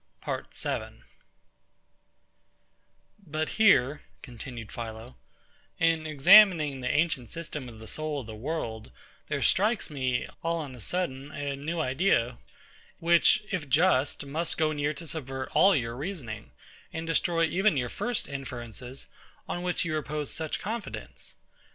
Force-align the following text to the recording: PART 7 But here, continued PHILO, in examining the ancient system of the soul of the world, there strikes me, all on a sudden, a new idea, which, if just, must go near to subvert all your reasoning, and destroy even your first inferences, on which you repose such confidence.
PART 0.19 0.55
7 0.55 1.03
But 3.23 3.49
here, 3.49 4.01
continued 4.23 4.69
PHILO, 4.71 5.15
in 5.79 6.07
examining 6.07 6.79
the 6.81 6.89
ancient 6.89 7.29
system 7.29 7.69
of 7.69 7.77
the 7.77 7.85
soul 7.85 8.21
of 8.21 8.25
the 8.25 8.33
world, 8.33 8.89
there 9.27 9.43
strikes 9.43 9.91
me, 9.91 10.27
all 10.41 10.57
on 10.57 10.73
a 10.73 10.79
sudden, 10.79 11.31
a 11.31 11.55
new 11.55 11.79
idea, 11.79 12.39
which, 12.97 13.43
if 13.51 13.69
just, 13.69 14.25
must 14.25 14.57
go 14.57 14.71
near 14.71 14.95
to 14.95 15.05
subvert 15.05 15.49
all 15.53 15.75
your 15.75 15.95
reasoning, 15.95 16.49
and 16.91 17.05
destroy 17.05 17.43
even 17.45 17.77
your 17.77 17.87
first 17.87 18.27
inferences, 18.27 19.05
on 19.47 19.61
which 19.61 19.85
you 19.85 19.93
repose 19.93 20.33
such 20.33 20.59
confidence. 20.59 21.35